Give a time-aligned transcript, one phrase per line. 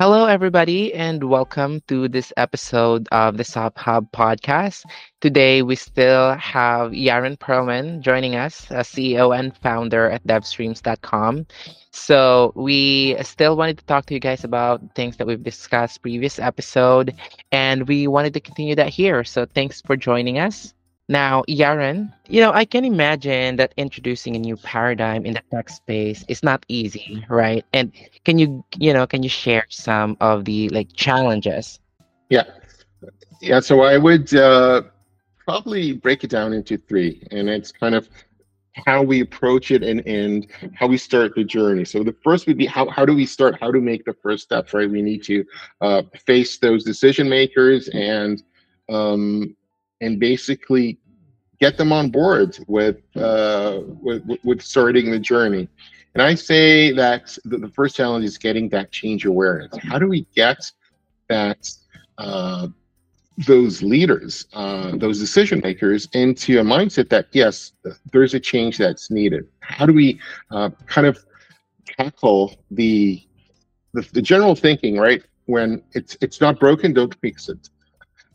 [0.00, 4.84] Hello, everybody, and welcome to this episode of the Soft Hub podcast.
[5.20, 11.46] Today, we still have Yaron Perlman joining us, a CEO and founder at devstreams.com.
[11.90, 16.38] So, we still wanted to talk to you guys about things that we've discussed previous
[16.38, 17.16] episode,
[17.50, 19.24] and we wanted to continue that here.
[19.24, 20.74] So, thanks for joining us.
[21.08, 25.70] Now, Yaron, you know, I can imagine that introducing a new paradigm in the tech
[25.70, 27.64] space is not easy, right?
[27.72, 27.92] And
[28.24, 31.80] can you, you know, can you share some of the like challenges?
[32.28, 32.44] Yeah.
[33.40, 33.60] Yeah.
[33.60, 34.82] So I would uh,
[35.38, 38.06] probably break it down into three, and it's kind of
[38.86, 41.86] how we approach it and, and how we start the journey.
[41.86, 43.56] So the first would be how, how do we start?
[43.58, 44.90] How to make the first steps, right?
[44.90, 45.44] We need to
[45.80, 48.42] uh, face those decision makers and
[48.90, 49.56] um,
[50.00, 50.98] and basically
[51.60, 55.68] get them on board with, uh, with, with starting the journey.
[56.14, 59.70] And I say that the, first challenge is getting that change awareness.
[59.82, 60.70] How do we get
[61.28, 61.70] that
[62.16, 62.68] uh,
[63.46, 67.72] those leaders, uh, those decision makers, into a mindset that yes,
[68.12, 69.46] there's a change that's needed?
[69.60, 70.18] How do we
[70.50, 71.24] uh, kind of
[71.86, 73.22] tackle the,
[73.92, 75.22] the the general thinking, right?
[75.46, 77.68] When it's it's not broken, don't fix it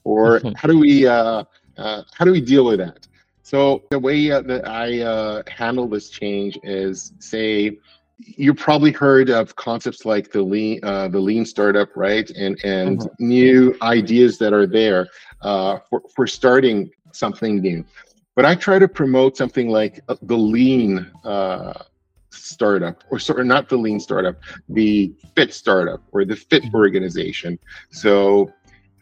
[0.04, 1.44] or how do we uh,
[1.78, 3.08] uh, how do we deal with that?
[3.42, 7.78] So the way uh, that I uh, handle this change is, say,
[8.20, 12.30] you probably heard of concepts like the lean, uh, the lean startup, right?
[12.30, 13.28] And and mm-hmm.
[13.28, 15.08] new ideas that are there
[15.42, 17.84] uh, for for starting something new.
[18.36, 21.12] But I try to promote something like the lean
[22.32, 24.38] startup, or sorry, not the lean startup,
[24.70, 26.76] the fit startup or the fit mm-hmm.
[26.76, 27.60] organization.
[27.92, 28.52] So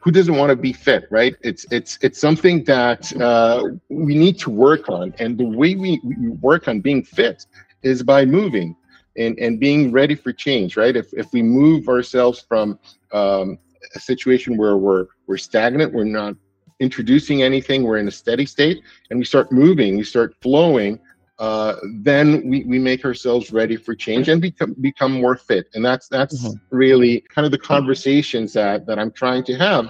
[0.01, 1.35] who doesn't want to be fit right?
[1.41, 5.13] It's it's it's something that uh, we need to work on.
[5.19, 7.45] And the way we, we work on being fit
[7.83, 8.75] is by moving
[9.17, 10.95] and and being ready for change right?
[10.95, 12.79] If if we move ourselves from
[13.13, 13.59] um,
[13.95, 16.35] a situation where we're we're stagnant we're not
[16.79, 20.99] introducing anything we're in a steady state and we start moving we start flowing
[21.41, 25.65] uh, then we, we make ourselves ready for change and become become more fit.
[25.73, 26.75] And that's that's mm-hmm.
[26.75, 29.89] really kind of the conversations that that I'm trying to have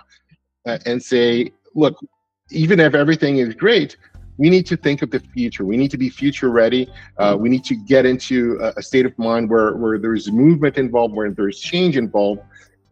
[0.66, 2.00] uh, and say, look,
[2.52, 3.98] even if everything is great,
[4.38, 5.66] we need to think of the future.
[5.66, 6.90] We need to be future ready.
[7.18, 10.78] Uh, we need to get into a, a, state of mind where, where there's movement
[10.78, 12.42] involved, where there's change involved,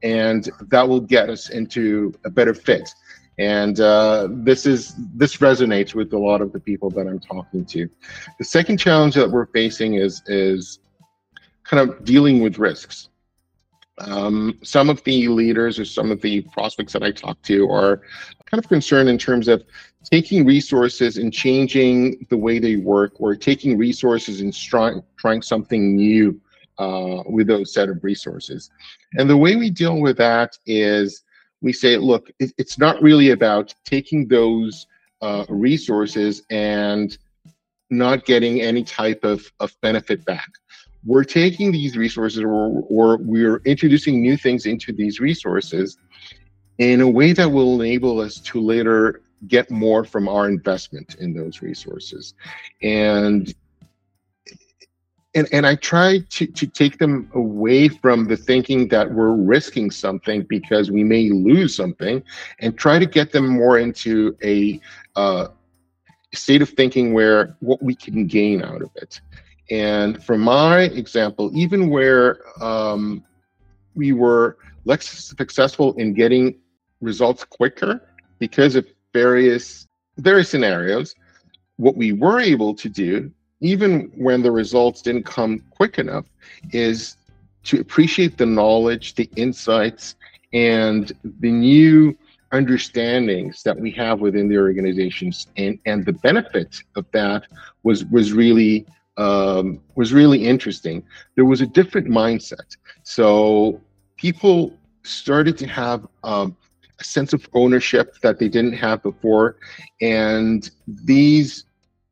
[0.04, 2.94] and that will get us into a better fit
[3.40, 7.66] and uh, this is this resonates with a lot of the people that I'm talking
[7.66, 7.90] to.
[8.38, 10.80] The second challenge that we're facing is is
[11.64, 13.10] kind of dealing with risks.
[14.00, 18.02] Um, some of the leaders or some of the prospects that I talk to are
[18.46, 19.64] kind of concerned in terms of
[20.04, 25.96] taking resources and changing the way they work, or taking resources and trying trying something
[25.96, 26.40] new
[26.78, 28.70] uh, with those set of resources.
[29.14, 31.24] And the way we deal with that is
[31.62, 34.88] we say, look, it, it's not really about taking those
[35.22, 37.18] uh, resources and
[37.90, 40.50] not getting any type of, of benefit back.
[41.06, 45.98] We're taking these resources or, or we're introducing new things into these resources
[46.78, 51.34] in a way that will enable us to later get more from our investment in
[51.34, 52.34] those resources.
[52.82, 53.54] And
[55.36, 59.92] and and I try to to take them away from the thinking that we're risking
[59.92, 62.24] something because we may lose something,
[62.60, 64.80] and try to get them more into a
[65.16, 65.48] uh,
[66.34, 69.22] state of thinking where what we can gain out of it.
[69.72, 73.24] And for my example, even where um,
[73.94, 76.56] we were less successful in getting
[77.02, 78.02] results quicker
[78.40, 81.14] because of various various scenarios,
[81.78, 86.26] what we were able to do even when the results didn't come quick enough,
[86.72, 87.18] is
[87.64, 90.16] to appreciate the knowledge, the insights,
[90.54, 92.18] and the new
[92.52, 95.48] understandings that we have within the organizations.
[95.58, 97.44] And and the benefit of that
[97.84, 98.86] was was really
[99.18, 101.04] um, was really interesting.
[101.36, 102.78] There was a different mindset.
[103.04, 103.82] So
[104.16, 106.56] people started to have um,
[107.00, 109.58] a sense of ownership that they didn't have before.
[110.02, 111.66] And these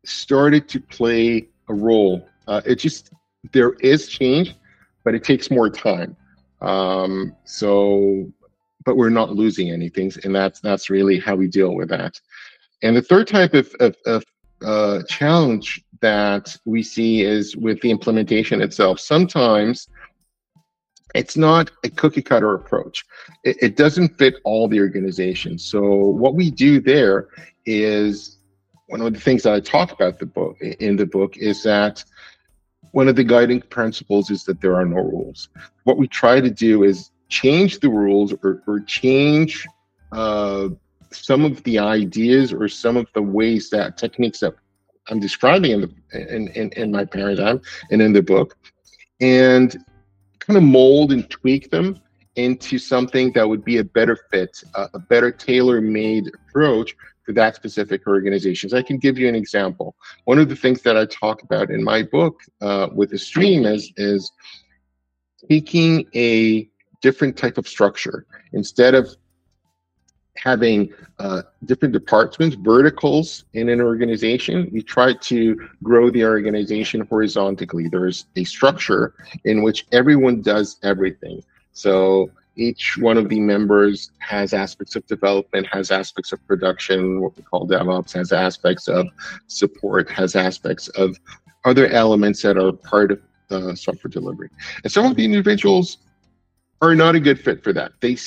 [0.07, 2.27] started to play a role.
[2.47, 3.11] Uh, it just
[3.51, 4.55] there is change,
[5.03, 6.15] but it takes more time.
[6.61, 8.31] Um, so,
[8.85, 12.19] but we're not losing anything, and that's that's really how we deal with that.
[12.83, 14.23] And the third type of, of, of
[14.63, 18.99] uh, challenge that we see is with the implementation itself.
[18.99, 19.87] Sometimes
[21.15, 23.03] it's not a cookie cutter approach.
[23.43, 25.65] It, it, doesn't fit all the organizations.
[25.65, 27.29] So what we do there
[27.65, 28.36] is
[28.87, 32.03] one of the things that I talk about the book in the book is that
[32.91, 35.49] one of the guiding principles is that there are no rules.
[35.83, 39.65] What we try to do is change the rules or, or change
[40.13, 40.69] uh,
[41.11, 44.55] some of the ideas or some of the ways that techniques that
[45.09, 47.61] I'm describing in the in, in, in my paradigm
[47.91, 48.57] and in the book,
[49.21, 49.77] and
[50.39, 51.99] kind of mold and tweak them
[52.35, 56.95] into something that would be a better fit, uh, a better tailor-made approach
[57.27, 58.69] for that specific organization.
[58.69, 59.95] So I can give you an example.
[60.23, 63.65] One of the things that I talk about in my book uh, with the stream
[63.65, 64.31] is is
[65.49, 66.69] taking a
[67.01, 69.13] different type of structure instead of
[70.37, 70.89] having
[71.19, 77.89] uh, different departments, verticals in an organization, we try to grow the organization horizontally.
[77.89, 79.13] There's a structure
[79.43, 81.43] in which everyone does everything.
[81.73, 87.37] So each one of the members has aspects of development, has aspects of production, what
[87.37, 89.07] we call DevOps, has aspects of
[89.45, 91.17] support, has aspects of
[91.65, 93.21] other elements that are part of
[93.77, 94.49] software delivery.
[94.83, 95.99] And some of the individuals
[96.81, 97.93] are not a good fit for that.
[98.01, 98.17] They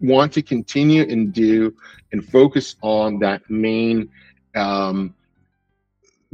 [0.00, 1.74] want to continue and do
[2.12, 4.08] and focus on that main
[4.54, 5.14] um,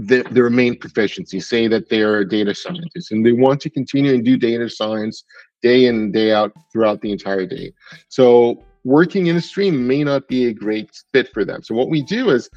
[0.07, 3.71] the, their main proficiency say that they are a data scientist and they want to
[3.71, 5.25] continue and do data science
[5.63, 7.73] day in and day out throughout the entire day
[8.09, 11.89] so working in a stream may not be a great fit for them so what
[11.89, 12.49] we do is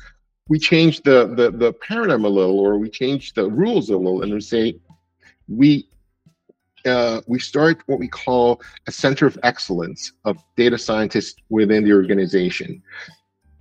[0.49, 4.21] we change the the, the paradigm a little or we change the rules a little
[4.21, 4.75] and we say
[5.47, 5.87] we
[6.85, 11.93] uh, we start what we call a center of excellence of data scientists within the
[11.93, 12.81] organization.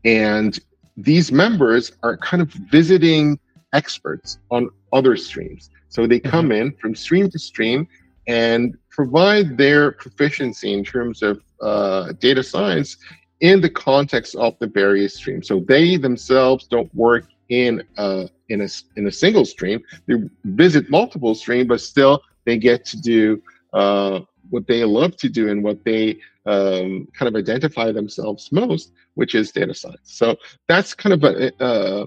[0.05, 0.59] And
[0.97, 3.39] these members are kind of visiting
[3.73, 5.71] experts on other streams.
[5.89, 6.69] So they come mm-hmm.
[6.69, 7.87] in from stream to stream
[8.27, 12.99] and provide their proficiency in terms of uh, data science
[13.41, 15.49] in the context of the various streams.
[15.49, 19.83] So they themselves don't work in a, in a in a single stream.
[20.07, 23.43] They visit multiple streams, but still they get to do
[23.73, 28.93] uh, what they love to do and what they um, kind of identify themselves most,
[29.15, 30.01] which is data science.
[30.05, 30.37] So
[30.69, 32.07] that's kind of a, uh,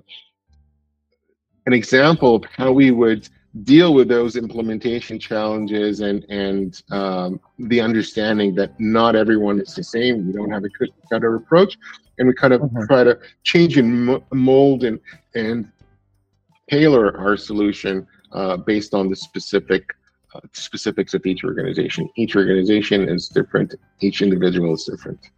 [1.65, 3.27] an example of how we would
[3.63, 9.83] deal with those implementation challenges and and um, the understanding that not everyone is the
[9.83, 10.27] same.
[10.27, 11.77] We don't have a cookie cutter approach,
[12.17, 12.85] and we kind of mm-hmm.
[12.85, 14.99] try to change and mold and
[15.35, 15.71] and
[16.69, 19.95] tailor our solution uh, based on the specific
[20.33, 22.09] uh, specifics of each organization.
[22.17, 23.75] Each organization is different.
[24.01, 25.29] Each individual is different.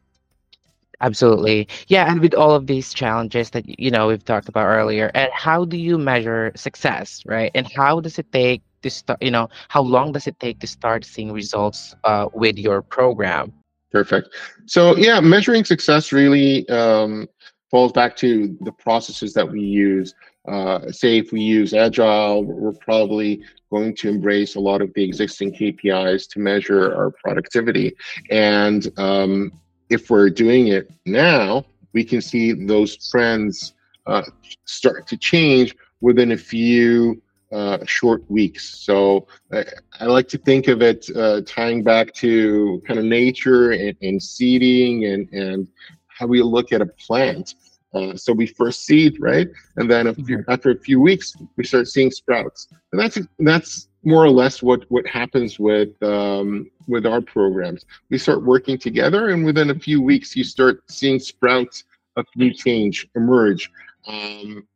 [1.02, 1.68] Absolutely.
[1.88, 5.30] Yeah, and with all of these challenges that you know we've talked about earlier, and
[5.32, 7.52] how do you measure success, right?
[7.54, 9.22] And how does it take to start?
[9.22, 13.54] You know, how long does it take to start seeing results uh, with your program?
[13.92, 14.30] Perfect.
[14.66, 17.28] So yeah, measuring success really um,
[17.70, 20.16] falls back to the processes that we use.
[20.48, 25.04] Uh, say if we use Agile, we're probably going to embrace a lot of the
[25.04, 27.94] existing KPIs to measure our productivity.
[28.32, 29.52] And um,
[29.90, 33.74] if we're doing it now, we can see those trends
[34.06, 34.24] uh,
[34.66, 38.78] start to change within a few uh, short weeks.
[38.80, 39.64] So uh,
[40.00, 44.22] I like to think of it uh, tying back to kind of nature and, and
[44.22, 45.68] seeding and, and
[46.08, 47.56] how we look at a plant.
[47.94, 49.48] Uh, so we first seed, right,
[49.78, 50.52] and then a few, mm-hmm.
[50.52, 54.84] after a few weeks, we start seeing sprouts, and that's that's more or less what
[54.90, 57.86] what happens with um, with our programs.
[58.10, 61.84] We start working together, and within a few weeks, you start seeing sprouts
[62.16, 63.72] of new change emerge.
[64.08, 64.68] Um,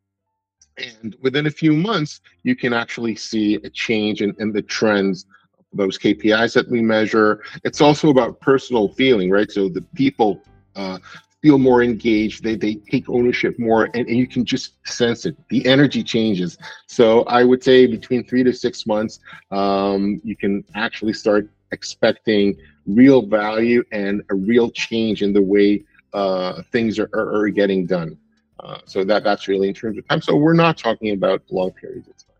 [0.78, 5.26] and within a few months, you can actually see a change in, in the trends
[5.74, 7.42] those KPIs that we measure.
[7.64, 9.50] It's also about personal feeling, right?
[9.50, 10.42] So the people
[10.76, 10.98] uh,
[11.42, 15.36] feel more engaged they, they take ownership more and, and you can just sense it.
[15.48, 16.56] The energy changes.
[16.86, 19.18] So i would say between three to six months
[19.50, 22.56] um, you can actually start expecting
[22.86, 27.86] real value and a real change in the way uh, things are, are, are, getting
[27.86, 28.18] done.
[28.60, 30.20] Uh, so that that's really in terms of time.
[30.20, 32.36] So we're not talking about long periods of time.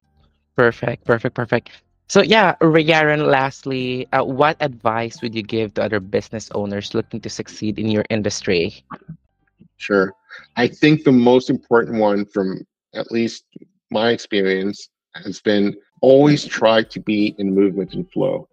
[0.56, 1.70] Perfect perfect perfect
[2.12, 7.22] so yeah, Yaron, lastly, uh, what advice would you give to other business owners looking
[7.22, 8.84] to succeed in your industry?
[9.78, 10.12] Sure.
[10.56, 13.46] I think the most important one from at least
[13.90, 18.46] my experience has been always try to be in movement and flow.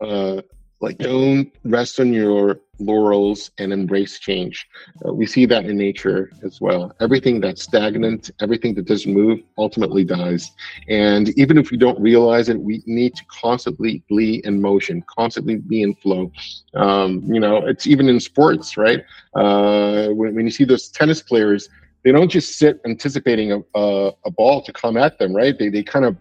[0.00, 0.42] Uh,
[0.80, 4.66] like don't rest on your laurels and embrace change.
[5.06, 6.94] Uh, we see that in nature as well.
[7.00, 10.50] Everything that's stagnant, everything that doesn't move, ultimately dies.
[10.88, 15.56] And even if we don't realize it, we need to constantly be in motion, constantly
[15.56, 16.30] be in flow.
[16.74, 19.02] Um, you know, it's even in sports, right?
[19.34, 21.70] Uh, when, when you see those tennis players,
[22.04, 25.58] they don't just sit anticipating a, a, a ball to come at them, right?
[25.58, 26.16] They, they kind of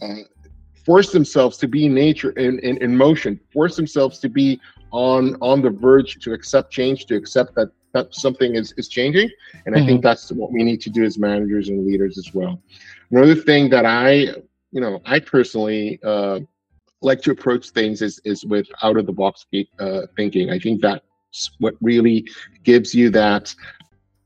[0.00, 0.22] uh,
[0.88, 4.58] force themselves to be in nature in, in, in motion, force themselves to be
[4.90, 9.28] on on the verge to accept change, to accept that, that something is, is changing.
[9.66, 9.86] And I mm-hmm.
[9.86, 12.62] think that's what we need to do as managers and leaders as well.
[13.10, 14.12] Another thing that I,
[14.74, 16.40] you know, I personally uh,
[17.02, 19.44] like to approach things is is with out of the box
[19.78, 20.48] uh, thinking.
[20.48, 22.26] I think that's what really
[22.64, 23.54] gives you that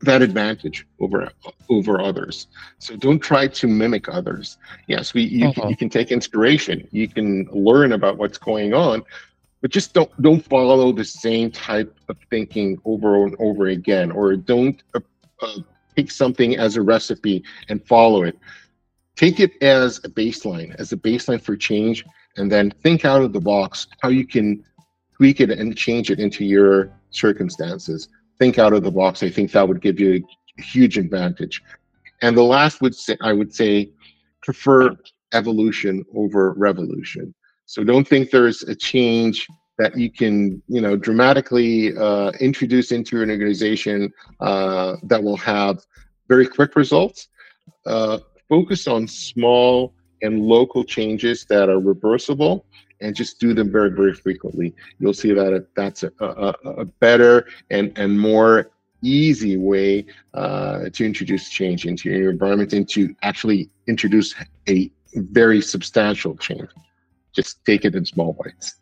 [0.03, 1.31] that advantage over
[1.69, 2.49] over others.
[2.79, 4.59] So don't try to mimic others.
[4.87, 5.69] Yes, we you, uh-huh.
[5.69, 9.05] you can take inspiration, you can learn about what's going on,
[9.61, 14.37] but just don't don't follow the same type of thinking over and over again, or
[14.37, 15.01] don't uh,
[15.41, 15.59] uh,
[15.97, 18.37] take something as a recipe and follow it.
[19.15, 22.05] Take it as a baseline, as a baseline for change,
[22.37, 24.65] and then think out of the box how you can
[25.17, 29.23] tweak it and change it into your circumstances think out of the box.
[29.23, 30.25] I think that would give you
[30.59, 31.63] a huge advantage.
[32.23, 33.91] And the last would say I would say
[34.43, 34.97] prefer
[35.33, 37.35] evolution over revolution.
[37.67, 39.47] So don't think there's a change
[39.79, 45.79] that you can you know dramatically uh, introduce into an organization uh, that will have
[46.29, 47.29] very quick results.
[47.87, 52.65] Uh, focus on small and local changes that are reversible
[53.03, 54.75] and just do them very, very frequently.
[54.99, 58.71] You'll see that that's a, a, a better and, and more
[59.03, 64.35] easy way uh, to introduce change into your environment and to actually introduce
[64.69, 66.69] a very substantial change.
[67.33, 68.77] Just take it in small bites.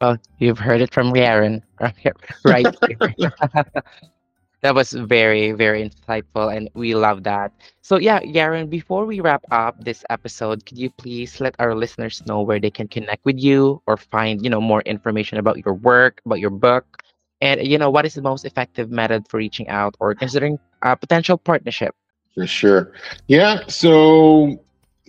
[0.00, 1.62] Well, you've heard it from Aaron,
[2.44, 2.66] right?
[4.62, 7.52] that was very very insightful and we love that.
[7.82, 12.22] So yeah Yaron before we wrap up this episode could you please let our listeners
[12.26, 15.74] know where they can connect with you or find you know more information about your
[15.74, 17.02] work about your book?
[17.40, 20.96] And you know what is the most effective method for reaching out or considering a
[20.96, 21.94] potential partnership?
[22.34, 22.92] For sure.
[23.28, 24.58] Yeah so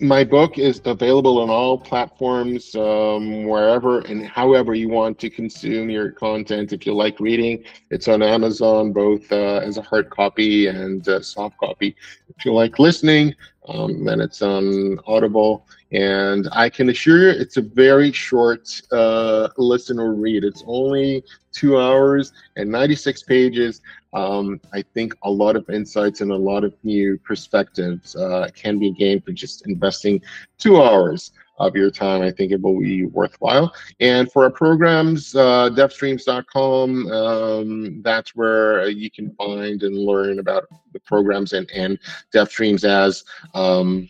[0.00, 5.90] my book is available on all platforms, um, wherever and however you want to consume
[5.90, 6.72] your content.
[6.72, 11.58] If you like reading, it's on Amazon, both uh, as a hard copy and soft
[11.58, 11.96] copy.
[12.36, 13.34] If you like listening,
[13.68, 15.66] um, then it's on Audible.
[15.92, 20.44] And I can assure you, it's a very short uh, listen or read.
[20.44, 23.80] It's only two hours and 96 pages.
[24.12, 28.78] Um, I think a lot of insights and a lot of new perspectives uh, can
[28.78, 30.20] be gained for just investing
[30.58, 32.22] two hours of your time.
[32.22, 33.74] I think it will be worthwhile.
[34.00, 40.66] And for our programs, uh, devstreams.com, um, that's where you can find and learn about
[40.98, 41.98] the programs and, and
[42.34, 43.24] DevStreams as
[43.54, 44.08] um,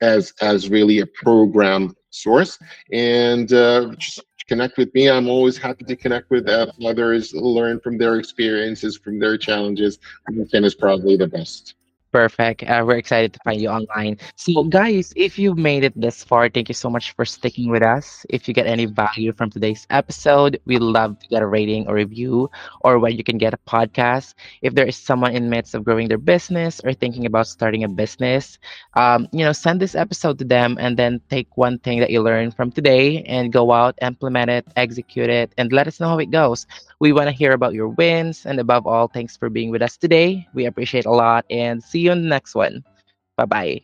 [0.00, 2.58] as as really a program source.
[2.92, 5.10] And uh, just connect with me.
[5.10, 9.98] I'm always happy to connect with uh, others, learn from their experiences, from their challenges.
[10.30, 11.74] LinkedIn is probably the best.
[12.16, 12.62] Perfect.
[12.64, 14.16] Uh, we're excited to find you online.
[14.36, 17.82] So, guys, if you've made it this far, thank you so much for sticking with
[17.82, 18.24] us.
[18.30, 21.94] If you get any value from today's episode, we love to get a rating or
[21.94, 22.48] review,
[22.80, 24.34] or where you can get a podcast.
[24.62, 27.88] If there is someone in midst of growing their business or thinking about starting a
[27.88, 28.58] business,
[28.94, 32.22] um, you know, send this episode to them, and then take one thing that you
[32.22, 36.18] learned from today and go out, implement it, execute it, and let us know how
[36.18, 36.66] it goes.
[37.00, 39.96] We want to hear about your wins, and above all, thanks for being with us
[39.96, 40.46] today.
[40.54, 42.84] We appreciate a lot, and see you on the next one.
[43.36, 43.80] Bye bye.